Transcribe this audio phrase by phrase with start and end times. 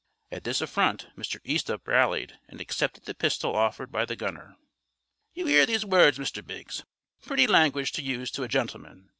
[0.31, 1.39] At this affront Mr.
[1.43, 4.55] Easthupp rallied, and accepted the pistol offered by the gunner.
[5.35, 6.43] "You 'ear those words, Mr.
[6.43, 6.83] Biggs?
[7.21, 9.09] Pretty language to use to a gentleman!